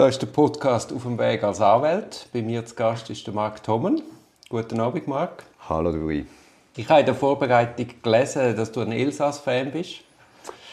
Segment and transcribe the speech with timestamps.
[0.00, 2.26] Da ist der Podcast auf dem Weg als Anwalt.
[2.32, 4.00] Bei mir zu Gast ist der Marc Thommen.
[4.48, 5.44] Guten Abend, Marc.
[5.68, 6.24] Hallo, Louis.
[6.74, 9.96] Ich habe in der Vorbereitung gelesen, dass du ein Elsass-Fan bist.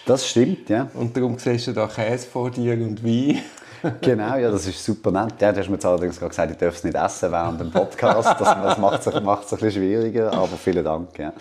[0.05, 0.89] Das stimmt, ja.
[0.93, 3.41] Und darum siehst du da Käse vor dir und Wein.
[4.01, 5.33] genau, ja, das ist super nett.
[5.41, 7.69] Ja, du hast mir jetzt allerdings gerade gesagt, ich darf es nicht essen während dem
[7.69, 8.29] Podcast.
[8.39, 11.19] Das, das macht es ein bisschen schwieriger, aber vielen Dank.
[11.19, 11.33] Ja.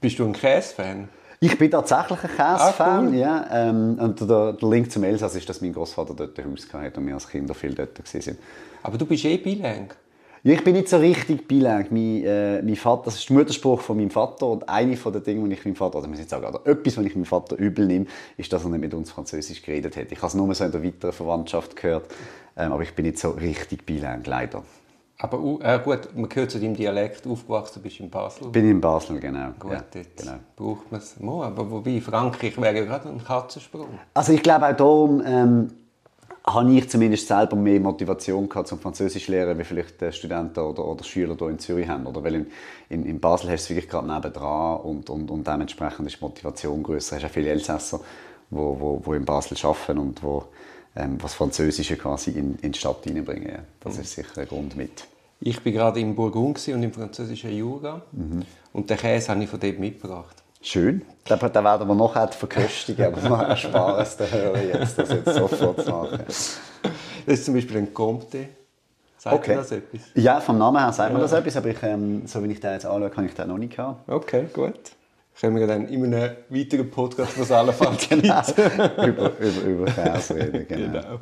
[0.00, 1.08] Bist du ein Käsefan?
[1.44, 3.06] Ich bin tatsächlich ein Käsefan.
[3.06, 3.14] Ah, cool.
[3.16, 6.66] ja, ähm, und der, der, Link zum Elsass ist, dass mein Großvater dort ein Haus
[6.72, 8.38] hatte und wir als Kinder viel dort waren.
[8.82, 9.92] Aber du bist eh bilang.
[10.42, 11.86] Ja, ich bin nicht so richtig bilang.
[11.90, 15.22] Mein, äh, mein Vater, das ist der Muttersprache von meinem Vater und eine von den
[15.22, 17.56] Dingen, die ich meinem Vater, oder muss ich sagen, oder etwas, was ich meinem Vater
[17.56, 18.06] übel nehme,
[18.38, 20.12] ist, dass er nicht mit uns Französisch geredet hat.
[20.12, 22.06] Ich habe es nur so in der weiteren Verwandtschaft gehört,
[22.56, 24.62] ähm, aber ich bin nicht so richtig bilang, leider.
[25.18, 28.48] Aber äh, gut, man hört zu deinem Dialekt, aufgewachsen bist du in Basel.
[28.48, 29.50] Bin in Basel, genau.
[29.58, 30.32] Gut, ja, dort genau.
[30.56, 31.16] braucht man es.
[31.22, 33.86] Aber wobei, Frankreich wäre ja gerade ein Katzensprung.
[34.12, 35.70] Also ich glaube auch darum ähm,
[36.44, 40.84] habe ich zumindest selber mehr Motivation gehabt zum Französisch lernen, wie vielleicht die Studenten oder,
[40.84, 42.06] oder Schüler hier in Zürich haben.
[42.06, 42.46] Oder weil in,
[42.88, 46.24] in, in Basel hast du es wirklich gerade nebendran und, und, und dementsprechend ist die
[46.24, 47.16] Motivation größer.
[47.16, 48.00] Du hast auch viele Elsässer,
[48.50, 50.44] die wo, wo, wo in Basel arbeiten und wo
[50.96, 53.48] ähm, was Französische quasi in, in die Stadt hineinbringen.
[53.48, 53.58] Ja.
[53.80, 54.02] Das mhm.
[54.02, 55.06] ist sicher ein Grund mit.
[55.40, 58.02] Ich war gerade in Burgund und im französischen Jura.
[58.12, 58.42] Mhm.
[58.72, 60.42] Und den Käse habe ich von dort mitgebracht.
[60.62, 61.02] Schön.
[61.28, 65.34] Den, den werden wir noch verköstigen, aber wir ersparen es den Hörern jetzt, das jetzt
[65.34, 66.20] sofort zu machen.
[66.26, 66.58] Das
[67.26, 68.48] ist zum Beispiel ein Comte.
[69.18, 69.54] Sagt okay.
[69.54, 70.00] das etwas?
[70.14, 71.16] Ja, vom Namen her sagt ja.
[71.16, 73.48] mir das etwas, aber ich, ähm, so wie ich den jetzt anschaue, kann ich den
[73.48, 73.96] noch nicht haben.
[74.06, 74.92] Okay, gut.
[75.40, 78.40] Können wir dann in einem weiteren Podcast, was allenfalls genau.
[79.04, 80.66] über, über, über Käse reden.
[80.68, 81.00] Genau.
[81.00, 81.20] genau.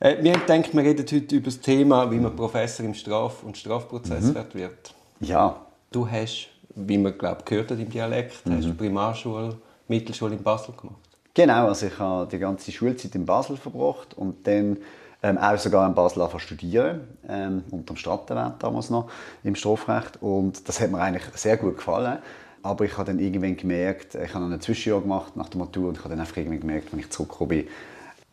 [0.00, 3.42] Äh, wir haben gedacht, wir reden heute über das Thema, wie man Professor im Straf-
[3.42, 4.44] und Strafprozess mhm.
[4.54, 4.94] wird.
[5.20, 5.56] Ja.
[5.90, 8.56] Du hast, wie man glaub, gehört hat im Dialekt, mhm.
[8.56, 9.56] hast Primarschule,
[9.88, 10.96] Mittelschule in Basel gemacht.
[11.34, 14.78] Genau, also ich habe die ganze Schulzeit in Basel verbracht und dann
[15.24, 19.10] ähm, auch sogar in Basel angefangen studieren, ähm, unter dem Strattenwert damals noch,
[19.42, 20.22] im Strafrecht.
[20.22, 22.18] Und das hat mir eigentlich sehr gut gefallen.
[22.64, 25.98] Aber ich habe dann irgendwann gemerkt, ich habe ein Zwischenjahr gemacht nach der Matur und
[25.98, 27.68] ich habe dann einfach irgendwann gemerkt, wenn ich zurückgekommen bin,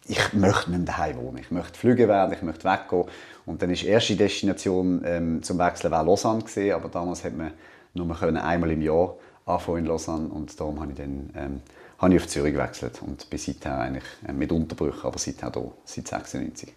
[0.08, 1.40] ich möchte nicht daheim wohnen.
[1.40, 3.04] Ich möchte fliegen werden, ich möchte weggehen.
[3.46, 7.36] Und dann ist die erste Destination ähm, zum Wechseln war Lausanne gewesen, aber damals hat
[7.36, 7.52] man
[7.94, 9.16] nur können einmal im Jahr
[9.46, 11.62] anfangen in Lausanne und darum habe ich dann ähm,
[12.00, 15.72] habe ich auf Zürich gewechselt und bin seither eigentlich äh, mit Unterbrüchen, aber seither hier,
[15.84, 16.74] seit 96.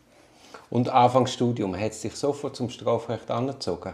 [0.70, 3.92] Und Anfangsstudium, hat es dich sofort zum Strafrecht angezogen?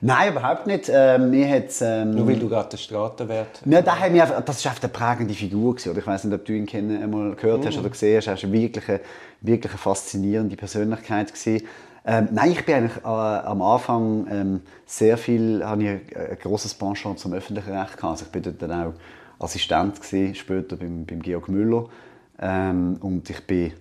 [0.00, 0.90] Nein, überhaupt nicht.
[0.92, 3.62] Ähm, ähm, Nur weil du gerade den Stratenwert...
[3.64, 5.74] Ja, das, hat mich einfach, das war eine prägende Figur.
[5.74, 6.00] Gewesen, oder?
[6.00, 7.80] Ich weiß nicht, ob du ihn kennen, einmal gehört hast mm.
[7.80, 8.26] oder gesehen hast.
[8.28, 9.00] Er war wirklich eine,
[9.40, 11.32] wirklich eine faszinierende Persönlichkeit.
[11.32, 11.66] Gewesen.
[12.04, 16.38] Ähm, nein, ich bin eigentlich äh, am Anfang ähm, sehr viel, habe ich ein, ein
[16.40, 18.12] grosses Penchant zum öffentlichen Recht gehabt.
[18.12, 18.92] Also ich bin dort dann auch
[19.38, 21.88] Assistent gewesen, später beim, beim Georg Müller.
[22.40, 23.72] Ähm, und ich bin,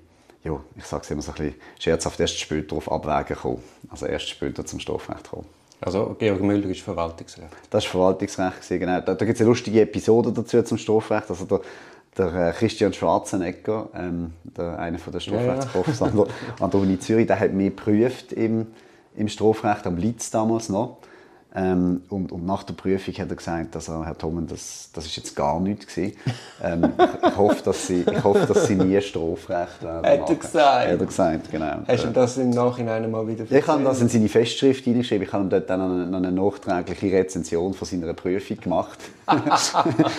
[0.44, 3.64] ja, ich sage es immer so ein bisschen scherzhaft, erst später auf Abwägen gekommen.
[3.90, 5.46] Also erst später zum Strafrecht gekommen.
[5.82, 7.50] Also Georg Müller ist Verwaltungsrecht.
[7.70, 9.02] Das ist Verwaltungsrecht, genau.
[9.02, 11.30] Da, da gibt es eine lustige Episode dazu zum Strafrecht.
[11.30, 11.62] Also der,
[12.18, 16.26] der äh, Christian Schwarzenegger, ähm, der, einer der Strafrechtsprofessoren ja.
[16.60, 18.68] an der Uni Zürich, der hat mich geprüft im,
[19.16, 20.98] im Strafrecht am Litz damals noch.
[21.56, 25.06] Ähm, und, und, nach der Prüfung hat er gesagt, dass er, Herr Thommen, das, das
[25.06, 26.18] ist jetzt gar nichts gewesen.
[26.62, 30.06] Ähm, ich, ich, hoffe, dass Sie, ich hoffe, dass Sie nie Strafrecht werden.
[30.06, 30.92] Hat er gesagt?
[30.92, 31.78] Hat er gesagt, genau.
[31.88, 35.26] Hast du das im Nachhinein mal wieder Ich habe das in seine Festschrift hineingeschrieben.
[35.26, 39.00] Ich habe ihm dort dann eine, eine nachträgliche Rezension von seiner Prüfung gemacht.
[39.26, 39.74] das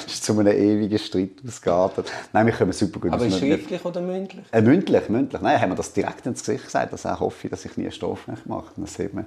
[0.07, 2.11] ist zu einem ewigen Streit ausgeartet.
[2.33, 4.45] Nein, wir können super gut Aber schriftlich oder mündlich?
[4.53, 5.43] Äh, mündlich, mündlich.
[5.43, 8.47] Nein, haben wir das direkt ins Gesicht gesagt, dass er hoffe, dass ich nie Strafrecht
[8.47, 8.73] mache.
[8.77, 9.27] Das sieht man,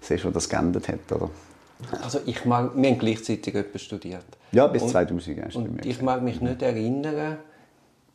[0.00, 1.30] siehst wie das geändert hat, oder?
[2.02, 4.24] Also ich mag, wir haben gleichzeitig etwas studiert.
[4.52, 5.56] Ja, bis und, 2000 erst.
[5.56, 7.38] Und ich mag mich nicht erinnern,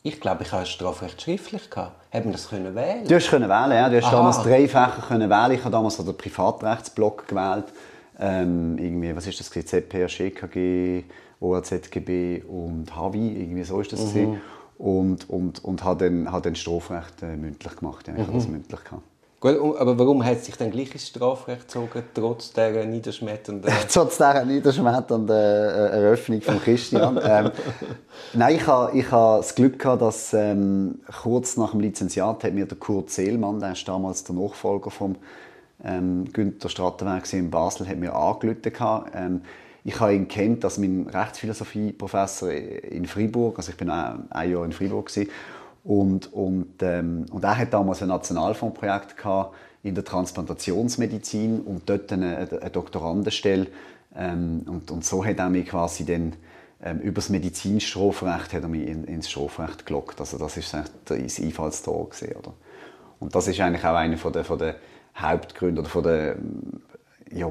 [0.06, 1.68] ich glaube, ich hatte Strafrecht schriftlich.
[1.68, 1.96] Gehabt.
[2.12, 3.90] Hätten wir das können wählen Du hast können wählen, ja.
[3.90, 4.18] Du hast Aha.
[4.18, 5.51] damals drei Fächer können wählen.
[5.53, 7.66] Ich habe damals den Privatrechtsblock gewählt.
[8.19, 9.50] Ähm, irgendwie, was ist das?
[9.50, 11.06] ZPR, GKG,
[11.40, 14.13] ORZGB und HAVI, irgendwie so ist das.
[14.13, 14.40] Mhm.
[14.78, 18.08] Und, und, und habe dann, habe dann Strafrecht äh, mündlich gemacht.
[18.08, 18.14] Ja.
[18.14, 18.28] Ich mhm.
[18.28, 19.03] habe das mündlich gehabt.
[19.40, 23.72] Gut, aber warum hat sich dann gleich ins Strafrecht gezogen, trotz dieser niederschmetternden...
[23.91, 27.20] trotz dieser niederschmetternden äh, Eröffnung von Christian.
[27.23, 27.52] ähm,
[28.34, 32.53] nein, ich hatte ich ha das Glück, gehabt, dass ähm, kurz nach dem Lizenziat hat
[32.53, 35.17] mir der Kurt Seelmann, der ist damals der Nachfolger von
[35.84, 38.72] ähm, Günther Strattenberg in Basel, hat mir angerufen.
[39.14, 39.41] Ähm,
[39.84, 44.66] ich habe ihn kennt als mein Rechtsphilosophie-Professor in Freiburg, also ich bin ein, ein Jahr
[44.66, 45.29] in Freiburg gewesen.
[45.85, 49.16] Und, und, ähm, und er hat damals ein Nationalfondsprojekt
[49.84, 53.67] in der Transplantationsmedizin und dort eine, eine Doktorandenstelle.
[54.16, 56.34] Ähm, und, und so hat er mich quasi dann
[56.84, 60.20] ähm, über das Medizinstrafrecht hat er mich in, ins Strafrecht gelockt.
[60.20, 62.53] Also das ist das Einfallstor gewesen, oder?
[63.20, 64.76] Und das ist eigentlich auch einer von der, von der
[65.16, 66.35] Hauptgründe oder von der,
[67.32, 67.49] ja,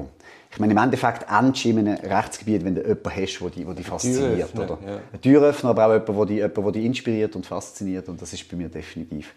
[0.55, 3.65] ich meine, im Endeffekt endest du in einem Rechtsgebiet, wenn du jemanden hast, der dich,
[3.65, 4.51] der dich fasziniert.
[4.53, 4.77] Türöffner, oder?
[4.87, 4.99] ja.
[5.11, 8.07] Ein Türöffner, aber auch jemand, der dich, jemand, der dich inspiriert und fasziniert.
[8.07, 9.33] Und das ist bei mir definitiv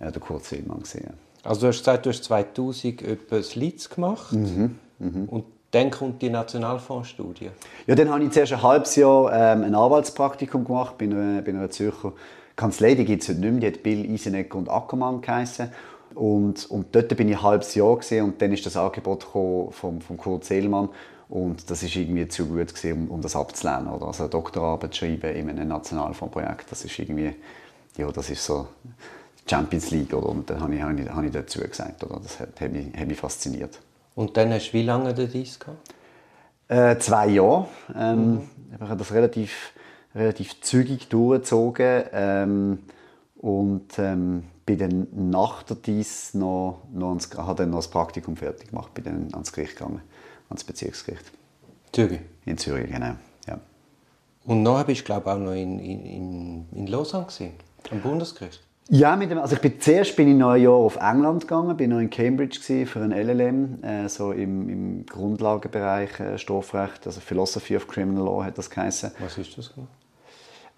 [0.00, 0.78] äh, der Kurt Seelmann.
[0.78, 1.12] Gewesen.
[1.42, 6.30] Also du hast gesagt, du hast 2000 etwas Leads gemacht Mhm, und dann kommt die
[6.30, 7.50] Nationalfondsstudie.
[7.86, 11.50] Ja, dann habe ich zuerst ein halbes Jahr ähm, ein Anwaltspraktikum gemacht bei einer, bei
[11.50, 12.12] einer Zürcher
[12.56, 12.94] Kanzlei.
[12.94, 13.60] Die gibt es heute nicht mehr.
[13.60, 15.70] Die hat Bill, Isenegger und Ackermann geheissen.
[16.14, 20.00] Und, und dort bin ich ein halbes Jahr gewesen, und dann ist das Angebot vom,
[20.00, 20.88] vom Kurt Seelmann
[21.28, 23.88] und das ist irgendwie zu gut gewesen, um, um das abzulehnen.
[23.88, 24.06] Oder?
[24.06, 27.34] Also eine Doktorarbeit schreiben in einem Nationalfondsprojekt, das ist irgendwie,
[27.96, 28.68] ja, das ist so
[29.48, 30.12] Champions League.
[30.14, 30.28] Oder?
[30.28, 32.04] Und dann habe ich, habe ich, habe ich dazu gesagt.
[32.04, 32.20] Oder?
[32.22, 33.80] Das hat, hat, mich, hat mich fasziniert.
[34.14, 35.94] Und dann hast du wie lange den Dies gehabt?
[36.68, 37.66] Äh, zwei Jahre.
[37.96, 38.42] Ähm,
[38.74, 39.72] Ich habe das relativ,
[40.14, 42.78] relativ zügig durchgezogen ähm,
[43.44, 48.38] und ähm, bin dann nach der Dies noch, noch, ans, habe dann noch das Praktikum
[48.38, 50.00] fertig gemacht, bin dann ans Gericht gegangen,
[50.48, 51.30] ans Bezirksgericht
[51.92, 52.20] Zürich.
[52.46, 53.16] in Zürich, genau.
[53.46, 53.60] Ja.
[54.46, 57.50] Und nachher bist du glaube ich auch noch in, in, in, Lausanne gewesen,
[57.90, 58.62] am Bundesgericht.
[58.88, 61.76] Ja, mit dem, also ich bin, zuerst bin ich noch ein Jahr auf England gegangen,
[61.76, 67.06] bin noch in Cambridge gewesen für ein LLM, äh, so im, im Grundlagenbereich äh, Strafrecht,
[67.06, 69.10] also Philosophy of Criminal Law hat das geheißen.
[69.20, 69.74] Was ist das?
[69.74, 69.86] genau?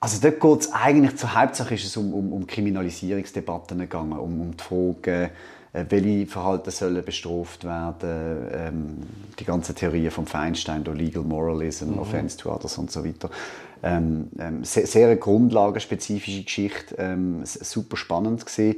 [0.00, 4.40] Also dort geht es eigentlich, zur Hauptsache ist es um, um, um Kriminalisierungsdebatten gegangen, um,
[4.40, 5.31] um die Frage,
[5.72, 8.98] äh, welche Verhalten sollen bestraft werden, ähm,
[9.38, 13.31] die ganze Theorie von Feinstein, Legal Moralism, Offense to Others und so weiter.
[13.82, 18.76] Ähm, ähm, sehr, sehr eine grundlagenspezifische Geschichte, ähm, super spannend gesehen,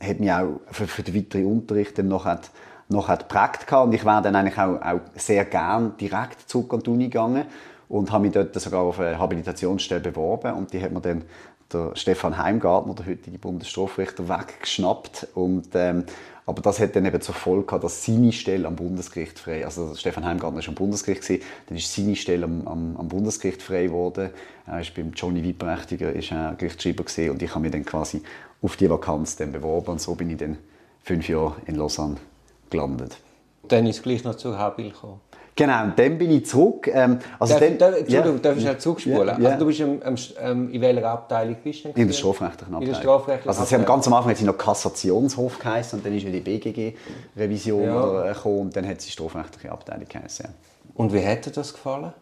[0.00, 2.50] hat mich auch für, für den weiteren Unterricht dann noch hat,
[2.88, 3.86] noch hat geprägt gehabt.
[3.86, 7.44] und ich wäre dann eigentlich auch, auch sehr gern direkt zurück an die Uni gegangen
[7.90, 11.24] und habe mich dort sogar auf eine Habilitationsstelle beworben und die hat mir dann
[11.72, 16.04] der Stefan Heimgartner, der heutige Bundesstrafrichter, weggeschnappt und ähm,
[16.46, 19.94] aber das hat dann eben zur Folge gehabt, dass seine Stelle am Bundesgericht frei, also
[19.94, 23.84] Stefan Heimgartner war am Bundesgericht, gewesen, dann ist seine Stelle am, am, am Bundesgericht frei
[23.84, 24.30] geworden.
[24.66, 28.22] Er ist beim Johnny Wipperechtiger ist er Gerichtsschreiber gewesen, und ich habe mich dann quasi
[28.62, 30.58] auf die Vakanz dann beworben und so bin ich dann
[31.04, 32.16] fünf Jahre in Lausanne
[32.68, 33.16] gelandet.
[33.68, 35.20] Dann ist es gleich noch zur Habil gekommen.
[35.60, 36.86] Genau, dann bin ich zurück.
[36.86, 38.42] Ähm, also Darf, dann, darf, Entschuldigung, ja.
[38.42, 39.28] darf ich schnell zurückspulen?
[39.28, 39.46] Ja, ja.
[39.50, 42.68] Also du bist am, am, ähm, in welcher Abteilung bist du denn In der strafrechtlichen
[42.72, 42.94] In Abteilung.
[42.94, 46.16] der strafrechtlichen also sie haben ganz am Anfang hat sie noch Kassationshof geheißen und dann
[46.16, 48.32] ist ja die BGG-Revision Ja.
[48.32, 50.46] gekommen und dann hat sie strafrechtliche Abteilung geheißen.
[50.94, 52.14] Und wie hat dir das gefallen?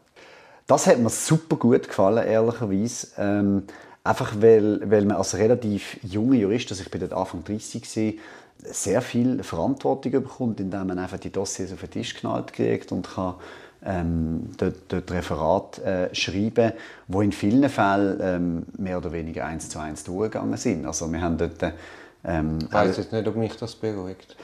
[0.67, 3.07] Das hat mir super gut gefallen, ehrlicherweise.
[3.19, 3.63] Ähm,
[4.03, 8.19] einfach weil, weil man als relativ junger Jurist, also ich bin dort Anfang 30 gewesen,
[8.65, 13.09] sehr viel Verantwortung bekommt, indem man einfach die Dossiers auf den Tisch geknallt kriegt und
[13.15, 13.35] kann
[13.85, 16.73] ähm, dort, dort Referat äh, schreiben,
[17.07, 20.85] wo in vielen Fällen ähm, mehr oder weniger eins zu eins durchgegangen sind.
[20.87, 21.73] Also wir haben dort
[22.25, 24.37] ähm, Ich weiß jetzt nicht, ob mich das beruhigt.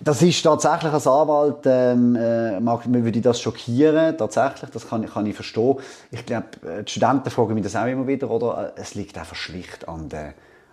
[0.00, 5.12] das ist tatsächlich als Anwalt, ähm, äh, mag, würde das schockieren, tatsächlich, das kann, ich-
[5.12, 5.76] kann ich verstehen.
[6.10, 8.72] Ich glaube, äh, die Studenten fragen mich das auch immer wieder, oder?
[8.76, 10.32] Äh, Es liegt einfach schlicht an der,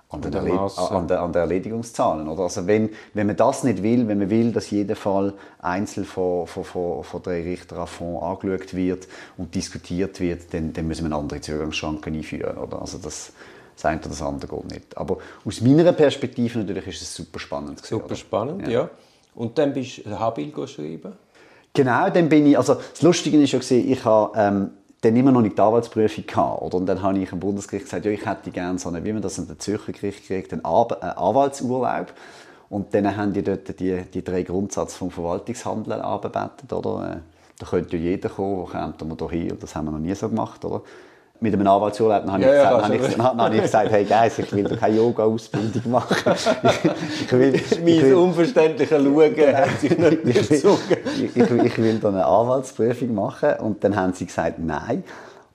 [0.10, 0.92] an Masse.
[0.92, 2.28] an der, an der Erledigungszahlen.
[2.28, 2.44] Oder?
[2.44, 6.48] Also wenn, wenn man das nicht will, wenn man will, dass jeder Fall einzeln von,
[6.48, 9.08] von, von, von drei Richtern auf Fond angeschaut wird
[9.38, 12.58] und diskutiert wird, dann, dann müssen wir andere Zugangsschranken einführen.
[12.58, 12.82] Oder?
[12.82, 13.34] Also das,
[13.76, 14.98] das eine oder das andere geht nicht.
[14.98, 17.78] Aber aus meiner Perspektive natürlich ist es super spannend.
[17.78, 18.16] gewesen, Super oder?
[18.16, 18.90] spannend, ja.
[19.36, 21.14] Und dann bist du Habil schreiben.
[21.72, 25.42] Genau, dann bin ich, also das Lustige ist ja ich habe ähm, dann immer noch
[25.42, 26.78] nicht die Anwaltsprüfung gehabt, oder?
[26.78, 29.22] Und dann habe ich am Bundesgericht gesagt, ja, ich hätte gerne so eine, wie man
[29.22, 32.14] das an der Zürcher Gericht kriegt, einen Anwaltsurlaub.
[32.70, 37.16] Und dann haben die dort die, die drei Grundsätze vom Verwaltungshandeln angebetet, oder?
[37.18, 37.18] Äh,
[37.60, 40.00] Da könnte ja jeder kommen, wo kommt man da hin, und das haben wir noch
[40.00, 40.82] nie so gemacht, oder?
[41.42, 43.92] Mit einem Anwaltsurlaub dann habe Ja, ich, ja, gesagt, habe ich, dann habe ich gesagt,
[43.92, 46.34] hey Guys, ich will doch keine Yoga-Ausbildung machen.
[47.22, 50.78] ich will, ich Mein unverständlicher Schauen hat sich nicht ich will,
[51.16, 53.54] ich, ich, ich will da eine Anwaltsprüfung machen.
[53.60, 55.04] Und dann haben sie gesagt nein.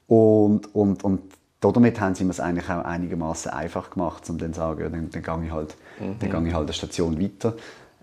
[0.07, 1.21] Und, und, und
[1.61, 4.89] damit haben sie mir es eigentlich auch einigermaßen einfach gemacht, um dann zu sagen, ja,
[4.89, 5.77] dann, dann gehe ich halt,
[6.21, 7.55] dann gehe ich halt eine Station weiter.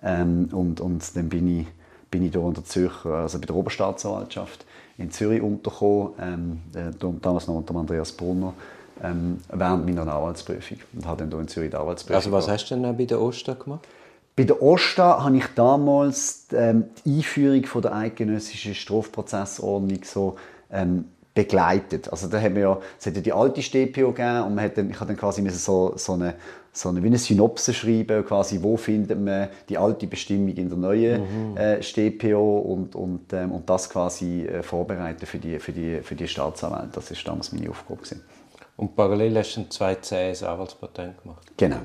[0.04, 1.68] Ähm, und, und dann bin ich,
[2.10, 4.66] bin ich in der Zürcher, also bei der Oberstaatsanwaltschaft
[5.02, 6.92] in Zürich untergekommen, ähm, äh,
[7.22, 8.54] damals noch unter Andreas Brunner,
[9.04, 12.70] ähm, während meiner Anwaltsprüfung und habe dann hier in Zürich die Anwaltsprüfung Also was hast
[12.70, 13.88] du denn bei der Oster gemacht?
[14.36, 20.38] Bei der OSTA habe ich damals ähm, die Einführung von der eidgenössischen Strafprozessordnung so
[20.72, 22.12] ähm, begleitet.
[22.12, 24.78] Also da haben wir ja, es hat ja die alte StPO gegeben und man hat
[24.78, 26.36] dann, ich habe dann quasi so, so eine
[26.74, 30.78] so eine, wie eine Synopse schreiben, quasi, wo findet man die alte Bestimmung in der
[30.78, 31.58] neuen mhm.
[31.58, 36.16] äh, StPO und, und, ähm, und das quasi äh, vorbereiten für die, für die, für
[36.16, 36.92] die Staatsanwälte.
[36.96, 37.98] Das war damals meine Aufgabe.
[37.98, 38.24] Gewesen.
[38.78, 41.52] Und parallel hast du ein 2C Anwaltspatent gemacht?
[41.58, 41.80] Genau,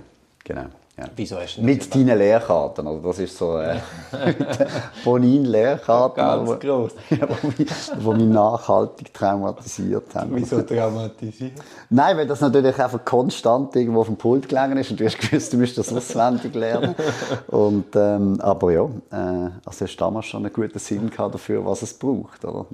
[0.44, 0.66] genau.
[0.98, 1.04] Ja.
[1.14, 2.86] Wieso hast du Mit deinen Lehrkarten.
[2.86, 3.78] Also das ist so äh,
[5.04, 6.16] Bonin-Lehrkarten.
[6.16, 6.92] Ganz wo, groß.
[7.10, 10.34] Ja, wo, mich, wo mich nachhaltig traumatisiert haben.
[10.36, 11.52] Wieso traumatisiert?
[11.90, 15.18] Nein, weil das natürlich einfach konstant irgendwo auf dem Pult gelegen ist und du hast
[15.18, 16.94] gewusst, du musst das auswendig lernen.
[17.48, 21.82] Und, ähm, aber ja, äh, also hast damals schon einen guten Sinn gehabt dafür, was
[21.82, 22.44] es braucht.
[22.44, 22.64] Oder?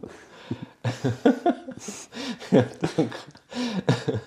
[2.52, 2.64] ja,
[2.96, 4.20] danke.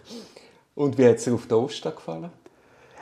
[0.75, 2.29] Und wie hat es dir auf der Oster gefallen?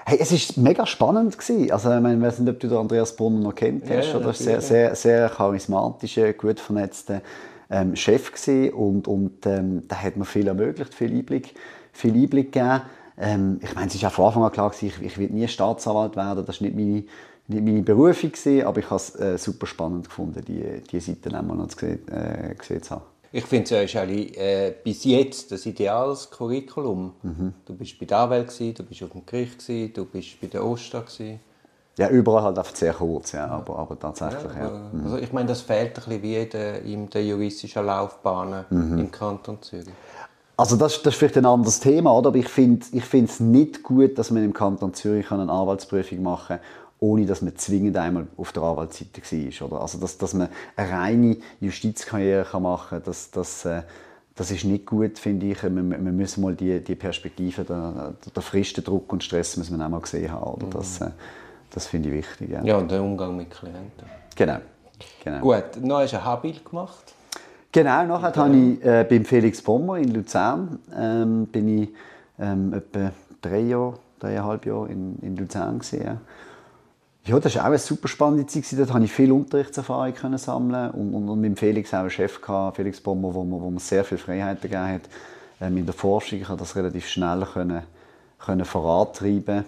[0.06, 1.38] Hey, es war mega spannend.
[1.38, 1.72] Gewesen.
[1.72, 4.10] Also, ich, meine, ich weiß nicht, ob du den Andreas Brunner noch kennt hast.
[4.10, 4.34] Ja, oder?
[4.34, 7.22] Sehr, sehr, sehr charismatischer, gut vernetzter
[7.70, 8.32] ähm, Chef.
[8.32, 8.74] Gewesen.
[8.74, 11.54] Und, und ähm, da hat mir viel ermöglicht, viel Einblick,
[11.94, 12.82] viel Einblick gegeben.
[13.18, 15.48] Ähm, ich meine, es war auch von Anfang an klar, gewesen, ich, ich will nie
[15.48, 16.46] Staatsanwalt werden.
[16.46, 17.04] Das war nicht meine,
[17.48, 18.32] nicht meine Berufung.
[18.32, 22.00] Gewesen, aber ich habe es äh, super spannend gefunden, diese die Seite einmal noch gesehen,
[22.10, 23.13] äh, gesehen zu haben.
[23.36, 27.14] Ich finde es ja ist äh, bis jetzt das ideales Curriculum.
[27.24, 27.54] Mhm.
[27.66, 30.64] Du bist bei der Anwalt, du bist auf dem Gericht, gewesen, du bist bei der
[30.64, 31.02] Oster.
[31.02, 31.40] Gewesen.
[31.98, 34.68] Ja, überall halt einfach sehr kurz, ja, aber, aber tatsächlich, ja.
[34.68, 35.04] Aber, mhm.
[35.06, 39.00] also ich meine, das fehlt ein bisschen wie in der, in der juristischen Laufbahn mhm.
[39.00, 39.88] im Kanton Zürich.
[40.56, 42.28] Also das, das ist vielleicht ein anderes Thema, oder?
[42.30, 46.60] aber ich finde es nicht gut, dass man im Kanton Zürich eine Anwaltsprüfung machen kann
[47.04, 49.68] ohne dass man zwingend einmal auf der Anwaltsseite war.
[49.68, 49.82] Oder?
[49.82, 53.82] Also, dass, dass man eine reine Justizkarriere machen kann, das, das, äh,
[54.36, 55.62] das ist nicht gut, finde ich.
[55.62, 59.90] Wir, wir müssen mal die, die Perspektive, den, den Fristendruck und Stress müssen wir auch
[59.90, 60.54] mal gesehen haben.
[60.54, 60.68] Oder?
[60.68, 61.10] Das, äh,
[61.72, 62.52] das finde ich wichtig.
[62.52, 62.64] Ja.
[62.64, 64.08] ja, und der Umgang mit Klienten.
[64.34, 64.60] Genau.
[65.26, 65.40] genau.
[65.42, 67.14] Gut, noch hast du ein Habil gemacht.
[67.74, 71.90] Genau, nachher habe ich äh, beim Felix Bommer in Luzern ähm, bin ich
[72.40, 76.06] ähm, etwa drei Jahre, dreieinhalb Jahre in, in Luzern gesehen.
[76.06, 76.18] Ja,
[77.26, 78.66] das war auch eine super spannende Zeit.
[78.78, 82.76] Dort konnte ich viel Unterrichtserfahrung sammeln und, und, und mit Felix auch einen Chef, gehabt,
[82.76, 85.02] Felix Bommer, wo mir, wo mir sehr viel Freiheit gegeben hat.
[85.62, 87.84] Ähm, in der Forschung ich das relativ schnell können,
[88.40, 89.64] können vorantreiben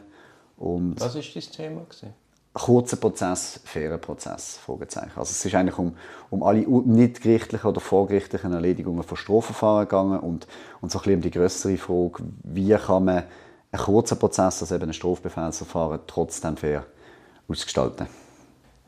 [0.57, 1.81] und Was war dein Thema?
[1.81, 2.13] Gewesen?
[2.53, 5.11] Kurzer Prozess, fairer Prozess, Fragezeichen.
[5.17, 5.95] Also es ist eigentlich um,
[6.29, 10.47] um alle nicht gerichtlichen oder vorgerichtlichen Erledigungen von Strafverfahren gegangen und,
[10.79, 13.23] und so ein bisschen um die größere Frage, wie kann man
[13.71, 16.85] einen kurzen Prozess, also eben ein Strafbefehlsverfahren, trotzdem fair
[17.47, 18.07] ausgestalten.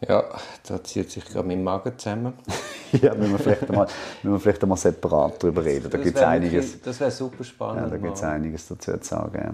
[0.08, 0.24] Ja,
[0.68, 2.34] da zieht sich gerade mein Magen zusammen.
[2.92, 3.88] ja, müssen wir vielleicht einmal,
[4.22, 5.90] müssen wir vielleicht einmal separat darüber reden.
[5.90, 6.82] Da gibt einiges.
[6.82, 7.84] das wäre super spannend.
[7.84, 9.42] Ja, da gibt es einiges dazu zu sagen.
[9.44, 9.54] Ja.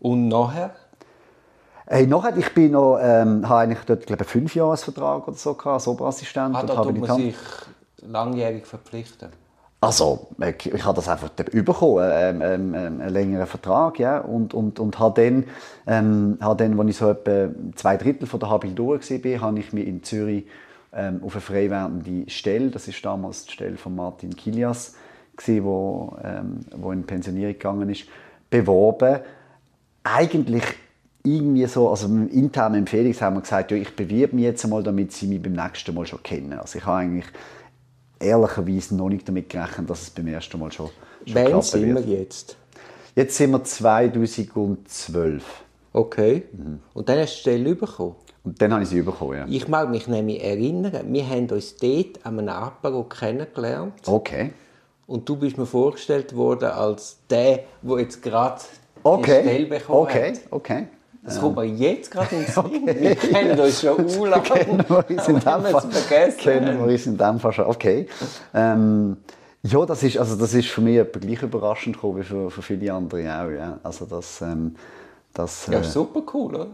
[0.00, 0.74] Und nachher?
[1.86, 5.54] Hey, nachher, ich bin noch, ähm, habe eigentlich dort, glaube ich, fünf Jahresvertrag oder so
[5.54, 6.56] gehabt, als Oberassistent.
[6.56, 7.36] Ah, da tut man sich
[8.02, 9.28] langjährig verpflichten?
[9.80, 14.54] Also, ich, ich habe das einfach bekommen, ähm, ähm, ähm, einen längeren Vertrag, ja, und,
[14.54, 15.44] und, und habe dann,
[15.86, 19.58] ähm, habe dann, als ich so etwa zwei Drittel von der Habil durch war, habe
[19.58, 20.46] ich mich in Zürich
[20.94, 24.94] ähm, auf eine frei werdende Stelle, das ist damals die Stelle von Martin Kilias,
[25.36, 28.04] gewesen, wo, ähm, wo in Pensionierung gegangen ist,
[28.48, 29.20] beworben.
[30.02, 30.64] Eigentlich
[31.22, 34.82] irgendwie so, also im internen Empfehlungs haben wir gesagt, ja, ich bewirbe mich jetzt einmal,
[34.82, 36.54] damit sie mich beim nächsten Mal schon kennen.
[36.54, 37.26] Also ich habe eigentlich
[38.20, 40.90] ehrlicherweise noch nicht damit gerechnet, dass es beim ersten Mal schon,
[41.26, 42.56] schon Wann sind wir jetzt?
[43.14, 45.42] Jetzt sind wir 2012.
[45.92, 46.42] Okay.
[46.52, 46.80] Mhm.
[46.92, 48.16] Und dann hast du die Stelle bekommen?
[48.44, 49.46] Und dann habe ich sie bekommen, ja.
[49.48, 53.94] Ich mag mich nämlich erinnern, wir haben uns dort an einem Apero kennengelernt.
[54.06, 54.52] Okay.
[55.06, 58.60] Und du bist mir vorgestellt worden als der, der jetzt gerade
[59.02, 59.42] okay.
[59.42, 60.28] die Stelle bekommen okay.
[60.28, 60.40] hat.
[60.50, 60.86] Okay, okay.
[61.26, 62.64] Das kommt mir jetzt gerade ins Sinn.
[62.64, 63.00] Okay.
[63.00, 64.42] Wir kennen uns schon urlang.
[64.44, 65.40] kennen wir uns in.
[65.40, 66.38] Vergessen.
[66.38, 67.66] Kennen wir uns in dem Fall schon.
[67.66, 68.06] Okay.
[68.54, 69.16] Ähm,
[69.62, 72.92] ja, das ist, also das ist für mich gleich überraschend gekommen wie für, für viele
[72.92, 73.50] andere auch.
[73.50, 73.78] Ja.
[73.82, 74.76] Also das, ähm,
[75.34, 76.66] das, ja, äh, super cool, oder?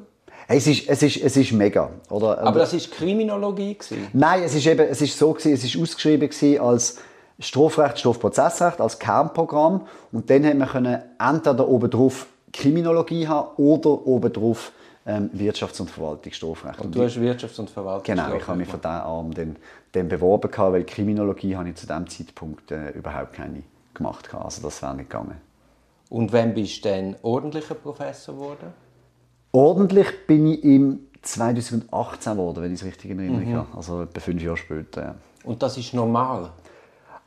[0.49, 1.91] Es ist, es ist, es ist mega.
[2.11, 2.39] Oder?
[2.43, 3.75] Aber das war Kriminologie?
[3.75, 4.09] Gewesen.
[4.13, 6.99] Nein, es ist, eben, es ist so, gewesen, es ist ausgeschrieben gewesen als
[7.39, 9.87] Strafrecht, Strafprozessrecht, als Kernprogramm.
[10.11, 14.73] Und dann haben wir entweder oben drauf Kriminologie haben oder obendrauf
[15.07, 16.81] ähm, Wirtschafts- und Verwaltungsstrafrecht.
[16.81, 19.57] Und du hast Wirtschafts- und Verwaltungsstrafrecht Genau, ich habe mich von diesem Arm dann,
[19.93, 23.63] dann beworben, weil Kriminologie habe ich zu diesem Zeitpunkt äh, überhaupt keine
[23.95, 24.33] gemacht.
[24.35, 25.41] Also das wäre nicht gegangen.
[26.09, 28.73] Und wann bist du dann ordentlicher Professor geworden?
[29.53, 33.57] Ordentlich bin ich im 2018 geworden, wenn ich es richtig in Erinnerung mhm.
[33.57, 33.77] habe.
[33.77, 35.03] Also etwa fünf Jahre später.
[35.03, 35.15] Ja.
[35.45, 36.51] Und das ist normal?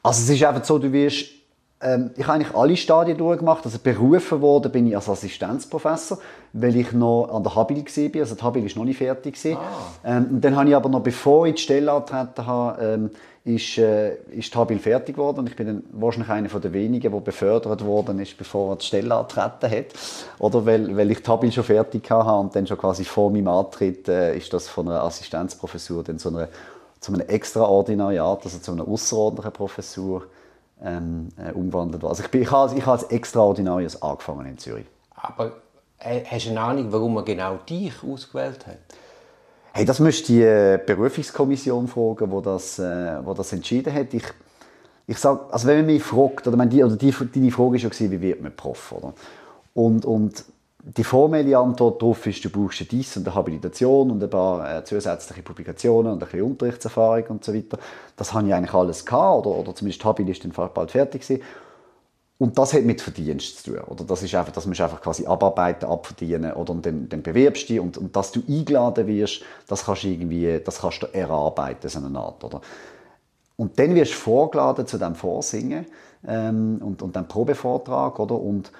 [0.03, 1.25] Also es ist einfach so, du wirst
[1.81, 3.65] ähm, ich habe eigentlich alle Stadien durchgemacht.
[3.65, 6.17] Also berufen worden bin ich als Assistenzprofessor,
[6.53, 8.21] weil ich noch an der Habil war.
[8.21, 9.37] Also die Habil war noch nicht fertig.
[9.55, 9.59] Ah.
[10.03, 13.09] Ähm, und dann habe ich aber noch, bevor ich die Stelle angetreten habe, ähm,
[13.45, 17.19] ist, äh, ist Tabil fertig geworden und ich bin dann wahrscheinlich einer der wenigen, der
[17.19, 19.85] befördert worden ist, bevor er die Stelle antreten hat.
[20.39, 24.07] Oder weil, weil ich Tabil schon fertig hatte und dann schon quasi vor meinem Antritt
[24.07, 26.47] äh, ist das von einer Assistenzprofessur dann zu, einer,
[26.99, 30.23] zu einem Extraordinariat, also zu einer außerordentlichen Professur
[30.83, 32.11] ähm, äh, umgewandelt worden.
[32.11, 34.85] Also ich, bin, ich, habe, ich habe als Extraordinarius angefangen in Zürich.
[35.15, 35.53] Aber
[35.99, 38.77] äh, hast du eine Ahnung, warum er genau dich ausgewählt hat?
[39.73, 44.13] Hey, das müsste die äh, Berufungskommission fragen, wo das, äh, wo das entschieden hat.
[44.13, 44.23] Ich,
[45.07, 48.11] ich sag, also wenn man mich fragt, oder, die, oder die, deine Frage war ja,
[48.11, 49.13] wie wird man Prof, oder?
[49.73, 50.45] Und, und
[50.87, 54.83] die formelle Antwort darauf ist, du brauchst dies und eine Habilitation und ein paar äh,
[54.83, 57.79] zusätzliche Publikationen und ein bisschen Unterrichtserfahrung und so weiter.
[58.15, 61.43] Das habe ich eigentlich alles gehabt, oder, oder zumindest Habil ist dann bald fertig gewesen.
[62.37, 63.79] Und das hat mit Verdienst zu tun.
[63.87, 67.63] Oder das ist einfach, das musst du einfach quasi abarbeiten, abverdienen oder dann, dann bewirbst
[67.63, 71.07] du dich und, und dass du eingeladen wirst, das kannst du irgendwie, das kannst du
[71.07, 72.61] erarbeiten, so eine Art, oder?
[73.55, 75.85] Und dann wirst du vorgeladen zu dem Vorsingen
[76.27, 78.35] ähm, und, und dem Probevortrag, oder?
[78.35, 78.71] Und,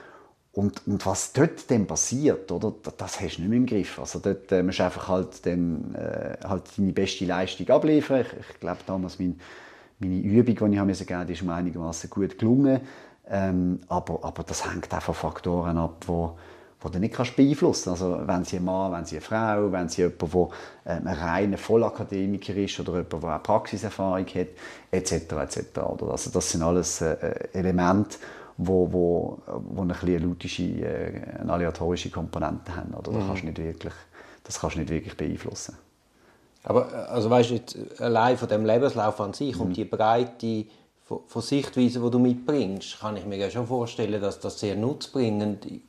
[0.56, 2.74] und, und was dort dann passiert, oder?
[2.98, 4.00] Das, hast du nicht mehr im Griff.
[4.00, 8.22] Also dort äh, musst du einfach halt, dann, äh, halt deine beste Leistung abliefern.
[8.22, 9.38] Ich, ich glaube damals, mein,
[10.00, 12.80] meine Übung, die ich geben musste, ist mir einigermaßen gut gelungen.
[13.28, 16.38] Ähm, aber, aber das hängt auch von Faktoren ab, wo,
[16.80, 18.02] wo du nicht kannst beeinflussen kannst.
[18.02, 20.48] Also wenn sie ein Mann, wenn sie eine Frau, wenn sie jemand, der
[20.86, 24.48] ähm, ein reiner Vollakademiker ist oder jemand, der auch Praxiserfahrung hat,
[24.92, 25.12] etc.
[25.12, 25.80] etc.
[25.80, 28.20] Also das sind alles äh, Elemente,
[28.58, 32.94] wo, wo, wo eine, eine lautische, äh, eine aleatorische Komponente haben.
[32.94, 33.12] Oder?
[33.12, 33.94] Das, kannst nicht wirklich,
[34.44, 35.78] das kannst du nicht wirklich beeinflussen.
[36.64, 39.62] Aber äh, also weißt du, allein von dem Lebenslauf an sich mhm.
[39.62, 40.66] und die breite
[41.04, 44.76] von, von Sichtweisen, die du mitbringst, kann ich mir ja schon vorstellen, dass das sehr
[44.76, 45.82] nutzbringend in,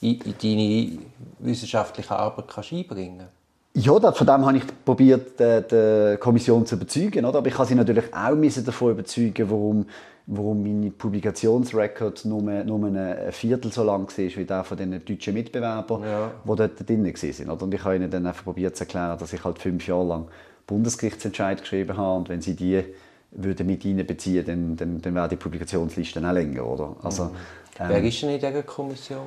[0.00, 0.98] in deine
[1.38, 3.28] wissenschaftliche Arbeit kannst einbringen
[3.76, 7.24] ja, von dem habe ich probiert, die Kommission zu überzeugen.
[7.26, 7.38] Oder?
[7.38, 9.86] Aber ich kann sie natürlich auch davon überzeugen, warum,
[10.26, 15.34] warum meine Publikationsrecord nur, nur ein Viertel so lang war wie der von den deutschen
[15.34, 16.30] Mitbewerbern, ja.
[16.44, 17.58] die dort drin waren.
[17.60, 20.28] Und ich habe ihnen dann einfach probiert zu erklären, dass ich halt fünf Jahre lang
[20.66, 22.82] Bundesgerichtsentscheid geschrieben habe und wenn sie die
[23.30, 26.66] würde mit einbeziehen, dann, dann, dann wäre die Publikationsliste auch länger.
[26.66, 26.96] Oder?
[27.02, 29.26] Also, ähm, Wer war denn in dieser Kommission?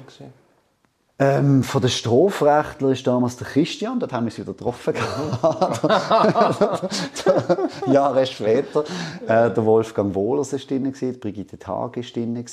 [1.22, 4.94] Ähm, von den Strafrechtlern ist damals der Christian, dort haben wir uns wieder getroffen.
[7.92, 8.86] Jahre später.
[9.28, 12.46] Äh, der Wolfgang Wohlers war drin, Brigitte Tag war drin.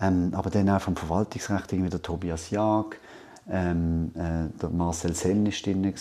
[0.00, 2.96] Ähm, aber dann auch vom Verwaltungsrecht irgendwie Tobias Jag,
[3.50, 5.92] ähm, äh, der Marcel Senn war drin.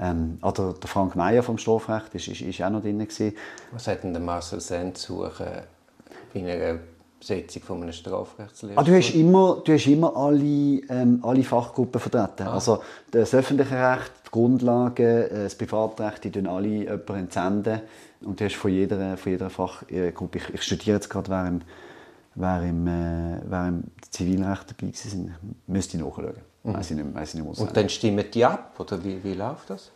[0.00, 3.06] Ähm, oder der Frank Meyer vom Strafrecht ist auch noch drin.
[3.70, 5.62] Was hat denn der Marcel Send zu suchen
[7.24, 8.78] Besetzung von einem Strafrechtslehrer?
[8.78, 12.46] Ah, du, hast immer, du hast immer alle, ähm, alle Fachgruppen vertreten.
[12.46, 12.54] Ah.
[12.54, 17.80] Also das öffentliche Recht, die Grundlagen, äh, das Privatrecht, die tun alle jemanden entsenden.
[18.22, 21.60] Und du hast von jeder, von jeder Fachgruppe, ich, ich studiere jetzt gerade, wer im,
[22.34, 25.34] wer im, äh, wer im Zivilrecht dabei war,
[25.66, 26.34] müsste ich nachschauen.
[26.62, 26.74] Mhm.
[26.74, 29.70] Weiss ich nicht, weiss ich nicht Und dann stimmen die ab, oder wie, wie läuft
[29.70, 29.90] das?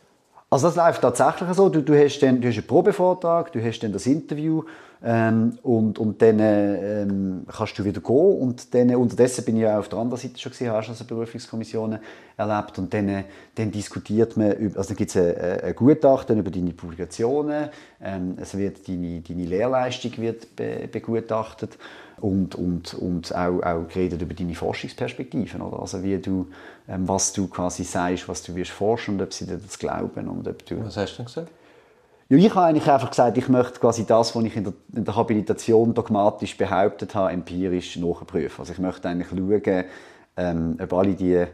[0.51, 1.69] Also das läuft tatsächlich so.
[1.69, 4.63] Du, du, hast, dann, du hast einen Probevortrag, du hast dann das Interview
[5.05, 8.41] ähm, und, und dann ähm, kannst du wieder gehen.
[8.41, 12.01] Und dann, unterdessen bin ich ja auf der anderen Seite schon gesehen, hast also Berufungskommissionen
[12.37, 12.79] erlebt.
[12.79, 17.69] Und dann, dann diskutiert man, also dann gibt es ein, ein Gutachten über deine Publikationen,
[18.03, 21.79] ähm, es wird deine, deine Lehrleistung wird be, begutachtet
[22.21, 25.81] und, und, und auch, auch geredet über deine Forschungsperspektiven, oder?
[25.81, 26.49] also wie du,
[26.89, 30.29] ähm, was du quasi sagst, was du wirst forschen und ob sie dir das glauben
[30.29, 30.85] und ob du...
[30.85, 31.53] Was hast du denn gesagt?
[32.31, 35.05] Ja, ich habe eigentlich einfach gesagt, ich möchte quasi das, was ich in der, in
[35.05, 38.61] der Habilitation dogmatisch behauptet habe, empirisch nachprüfen.
[38.61, 39.85] Also ich möchte eigentlich schauen,
[40.37, 41.47] ähm, ob alle die äh,